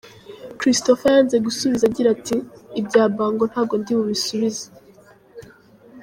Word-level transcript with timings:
Christopher 0.59 1.11
yanze 1.17 1.37
gusubiza 1.45 1.83
agira 1.89 2.07
ati:” 2.15 2.37
Ibya 2.79 3.03
Bango 3.17 3.43
ntabwo 3.51 3.73
ndibubisubize”. 3.81 4.65